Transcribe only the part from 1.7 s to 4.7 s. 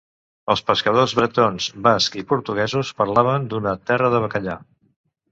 bascs i portuguesos parlaven d'una "terra de bacallà".